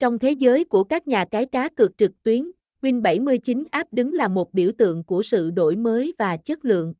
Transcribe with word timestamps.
Trong 0.00 0.18
thế 0.18 0.30
giới 0.30 0.64
của 0.64 0.84
các 0.84 1.08
nhà 1.08 1.24
cái 1.24 1.46
cá 1.46 1.68
cược 1.68 1.98
trực 1.98 2.22
tuyến, 2.22 2.50
Win79 2.82 3.64
app 3.70 3.92
đứng 3.92 4.12
là 4.12 4.28
một 4.28 4.54
biểu 4.54 4.70
tượng 4.78 5.04
của 5.04 5.22
sự 5.22 5.50
đổi 5.50 5.76
mới 5.76 6.14
và 6.18 6.36
chất 6.36 6.64
lượng. 6.64 6.94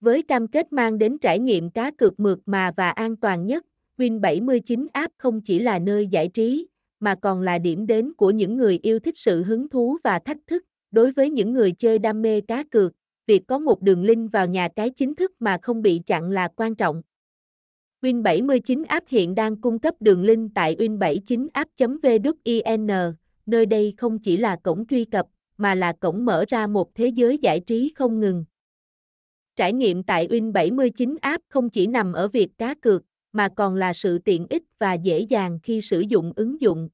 Với 0.00 0.22
cam 0.22 0.48
kết 0.48 0.72
mang 0.72 0.98
đến 0.98 1.18
trải 1.18 1.38
nghiệm 1.38 1.70
cá 1.70 1.90
cược 1.90 2.20
mượt 2.20 2.38
mà 2.46 2.72
và 2.76 2.90
an 2.90 3.16
toàn 3.16 3.46
nhất, 3.46 3.66
Win79 3.98 4.86
app 4.92 5.14
không 5.18 5.40
chỉ 5.40 5.58
là 5.58 5.78
nơi 5.78 6.06
giải 6.06 6.28
trí, 6.28 6.66
mà 7.00 7.14
còn 7.14 7.42
là 7.42 7.58
điểm 7.58 7.86
đến 7.86 8.12
của 8.12 8.30
những 8.30 8.56
người 8.56 8.78
yêu 8.82 8.98
thích 8.98 9.18
sự 9.18 9.42
hứng 9.42 9.68
thú 9.68 9.96
và 10.04 10.18
thách 10.18 10.38
thức. 10.46 10.64
Đối 10.90 11.12
với 11.12 11.30
những 11.30 11.52
người 11.52 11.72
chơi 11.72 11.98
đam 11.98 12.22
mê 12.22 12.40
cá 12.40 12.64
cược, 12.64 12.92
việc 13.26 13.46
có 13.46 13.58
một 13.58 13.82
đường 13.82 14.04
link 14.04 14.32
vào 14.32 14.46
nhà 14.46 14.68
cái 14.76 14.90
chính 14.90 15.14
thức 15.14 15.32
mà 15.38 15.58
không 15.62 15.82
bị 15.82 16.00
chặn 16.06 16.30
là 16.30 16.48
quan 16.56 16.74
trọng. 16.74 17.02
Win79 18.02 18.84
app 18.88 19.08
hiện 19.08 19.34
đang 19.34 19.60
cung 19.60 19.78
cấp 19.78 19.94
đường 20.00 20.22
link 20.22 20.50
tại 20.54 20.76
win79app.vn, 20.78 23.14
nơi 23.46 23.66
đây 23.66 23.94
không 23.96 24.18
chỉ 24.18 24.36
là 24.36 24.56
cổng 24.56 24.86
truy 24.86 25.04
cập, 25.04 25.26
mà 25.56 25.74
là 25.74 25.92
cổng 25.92 26.24
mở 26.24 26.44
ra 26.48 26.66
một 26.66 26.94
thế 26.94 27.08
giới 27.08 27.38
giải 27.38 27.60
trí 27.60 27.92
không 27.94 28.20
ngừng. 28.20 28.44
Trải 29.56 29.72
nghiệm 29.72 30.02
tại 30.02 30.28
Win79 30.28 31.16
app 31.20 31.44
không 31.48 31.70
chỉ 31.70 31.86
nằm 31.86 32.12
ở 32.12 32.28
việc 32.28 32.48
cá 32.58 32.74
cược, 32.74 33.02
mà 33.32 33.48
còn 33.56 33.74
là 33.74 33.92
sự 33.92 34.18
tiện 34.18 34.46
ích 34.50 34.62
và 34.78 34.94
dễ 34.94 35.20
dàng 35.20 35.58
khi 35.62 35.80
sử 35.80 36.00
dụng 36.00 36.32
ứng 36.36 36.60
dụng. 36.60 36.88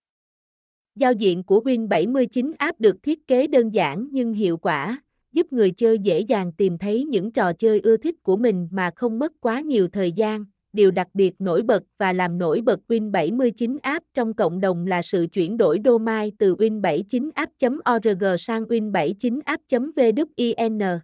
Giao 0.94 1.12
diện 1.12 1.42
của 1.42 1.62
Win79 1.64 2.52
app 2.58 2.80
được 2.80 3.02
thiết 3.02 3.26
kế 3.26 3.46
đơn 3.46 3.74
giản 3.74 4.08
nhưng 4.10 4.34
hiệu 4.34 4.56
quả, 4.56 5.02
giúp 5.32 5.52
người 5.52 5.70
chơi 5.70 5.98
dễ 5.98 6.20
dàng 6.20 6.52
tìm 6.52 6.78
thấy 6.78 7.04
những 7.04 7.32
trò 7.32 7.52
chơi 7.52 7.80
ưa 7.80 7.96
thích 7.96 8.22
của 8.22 8.36
mình 8.36 8.68
mà 8.70 8.90
không 8.96 9.18
mất 9.18 9.32
quá 9.40 9.60
nhiều 9.60 9.88
thời 9.88 10.12
gian. 10.12 10.44
Điều 10.72 10.90
đặc 10.90 11.08
biệt 11.14 11.34
nổi 11.38 11.62
bật 11.62 11.82
và 11.98 12.12
làm 12.12 12.38
nổi 12.38 12.60
bật 12.60 12.80
Win79 12.88 13.78
app 13.82 14.06
trong 14.14 14.34
cộng 14.34 14.60
đồng 14.60 14.86
là 14.86 15.02
sự 15.02 15.26
chuyển 15.32 15.56
đổi 15.56 15.78
domain 15.84 16.36
từ 16.36 16.54
win79app.org 16.54 18.24
sang 18.38 18.64
win79app.vn. 18.64 21.00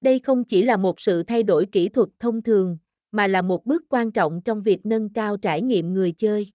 Đây 0.00 0.18
không 0.18 0.44
chỉ 0.44 0.62
là 0.62 0.76
một 0.76 1.00
sự 1.00 1.22
thay 1.22 1.42
đổi 1.42 1.66
kỹ 1.72 1.88
thuật 1.88 2.08
thông 2.20 2.42
thường, 2.42 2.78
mà 3.12 3.26
là 3.26 3.42
một 3.42 3.66
bước 3.66 3.82
quan 3.88 4.12
trọng 4.12 4.40
trong 4.44 4.62
việc 4.62 4.86
nâng 4.86 5.12
cao 5.12 5.36
trải 5.36 5.62
nghiệm 5.62 5.94
người 5.94 6.12
chơi. 6.12 6.46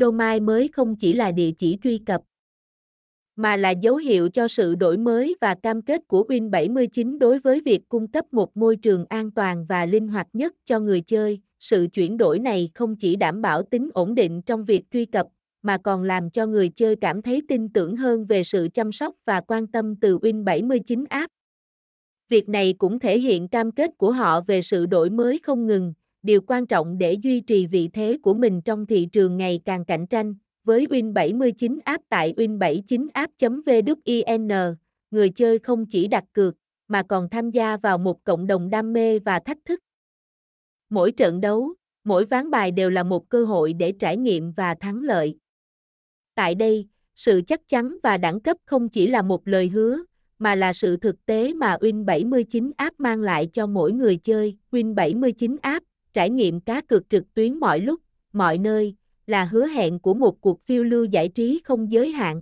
Domain 0.00 0.46
mới 0.46 0.68
không 0.68 0.96
chỉ 0.96 1.12
là 1.12 1.32
địa 1.32 1.50
chỉ 1.58 1.78
truy 1.82 1.98
cập, 1.98 2.22
mà 3.36 3.56
là 3.56 3.70
dấu 3.70 3.96
hiệu 3.96 4.28
cho 4.28 4.48
sự 4.48 4.74
đổi 4.74 4.98
mới 4.98 5.36
và 5.40 5.54
cam 5.54 5.82
kết 5.82 6.00
của 6.08 6.24
Win79 6.28 7.18
đối 7.18 7.38
với 7.38 7.60
việc 7.60 7.88
cung 7.88 8.08
cấp 8.08 8.24
một 8.32 8.56
môi 8.56 8.76
trường 8.76 9.04
an 9.08 9.30
toàn 9.30 9.64
và 9.68 9.86
linh 9.86 10.08
hoạt 10.08 10.26
nhất 10.32 10.54
cho 10.64 10.80
người 10.80 11.00
chơi. 11.00 11.40
Sự 11.60 11.86
chuyển 11.92 12.16
đổi 12.16 12.38
này 12.38 12.70
không 12.74 12.96
chỉ 12.96 13.16
đảm 13.16 13.42
bảo 13.42 13.62
tính 13.62 13.90
ổn 13.94 14.14
định 14.14 14.42
trong 14.42 14.64
việc 14.64 14.82
truy 14.90 15.04
cập, 15.04 15.26
mà 15.62 15.78
còn 15.78 16.02
làm 16.02 16.30
cho 16.30 16.46
người 16.46 16.68
chơi 16.68 16.96
cảm 16.96 17.22
thấy 17.22 17.42
tin 17.48 17.68
tưởng 17.68 17.96
hơn 17.96 18.24
về 18.24 18.44
sự 18.44 18.68
chăm 18.74 18.92
sóc 18.92 19.14
và 19.24 19.40
quan 19.40 19.66
tâm 19.66 19.96
từ 20.00 20.18
Win79 20.18 21.04
app. 21.08 21.32
Việc 22.28 22.48
này 22.48 22.74
cũng 22.78 22.98
thể 22.98 23.18
hiện 23.18 23.48
cam 23.48 23.72
kết 23.72 23.90
của 23.98 24.12
họ 24.12 24.40
về 24.40 24.62
sự 24.62 24.86
đổi 24.86 25.10
mới 25.10 25.40
không 25.42 25.66
ngừng, 25.66 25.94
điều 26.22 26.40
quan 26.40 26.66
trọng 26.66 26.98
để 26.98 27.12
duy 27.12 27.40
trì 27.40 27.66
vị 27.66 27.88
thế 27.92 28.18
của 28.22 28.34
mình 28.34 28.62
trong 28.62 28.86
thị 28.86 29.08
trường 29.12 29.36
ngày 29.36 29.60
càng 29.64 29.84
cạnh 29.84 30.06
tranh. 30.06 30.34
Với 30.66 30.86
Win79 30.86 31.78
app 31.84 32.04
tại 32.08 32.34
win79app.vn, 32.36 34.76
người 35.10 35.30
chơi 35.30 35.58
không 35.58 35.86
chỉ 35.86 36.08
đặt 36.08 36.24
cược, 36.32 36.54
mà 36.88 37.02
còn 37.02 37.28
tham 37.28 37.50
gia 37.50 37.76
vào 37.76 37.98
một 37.98 38.24
cộng 38.24 38.46
đồng 38.46 38.70
đam 38.70 38.92
mê 38.92 39.18
và 39.18 39.38
thách 39.38 39.58
thức. 39.64 39.80
Mỗi 40.90 41.12
trận 41.12 41.40
đấu, 41.40 41.74
mỗi 42.04 42.24
ván 42.24 42.50
bài 42.50 42.70
đều 42.70 42.90
là 42.90 43.02
một 43.02 43.28
cơ 43.28 43.44
hội 43.44 43.72
để 43.72 43.92
trải 43.92 44.16
nghiệm 44.16 44.52
và 44.52 44.74
thắng 44.74 45.02
lợi. 45.02 45.38
Tại 46.34 46.54
đây, 46.54 46.88
sự 47.14 47.42
chắc 47.46 47.68
chắn 47.68 47.98
và 48.02 48.16
đẳng 48.16 48.40
cấp 48.40 48.56
không 48.64 48.88
chỉ 48.88 49.06
là 49.06 49.22
một 49.22 49.48
lời 49.48 49.68
hứa, 49.68 49.98
mà 50.38 50.54
là 50.54 50.72
sự 50.72 50.96
thực 50.96 51.26
tế 51.26 51.54
mà 51.54 51.76
Win79 51.76 52.72
app 52.76 53.00
mang 53.00 53.20
lại 53.20 53.48
cho 53.52 53.66
mỗi 53.66 53.92
người 53.92 54.16
chơi. 54.16 54.56
Win79 54.70 55.56
app, 55.62 55.86
trải 56.14 56.30
nghiệm 56.30 56.60
cá 56.60 56.80
cược 56.80 57.10
trực 57.10 57.34
tuyến 57.34 57.58
mọi 57.58 57.80
lúc, 57.80 58.00
mọi 58.32 58.58
nơi, 58.58 58.96
là 59.26 59.44
hứa 59.44 59.66
hẹn 59.66 59.98
của 59.98 60.14
một 60.14 60.40
cuộc 60.40 60.60
phiêu 60.64 60.84
lưu 60.84 61.04
giải 61.04 61.28
trí 61.28 61.60
không 61.64 61.92
giới 61.92 62.10
hạn. 62.10 62.40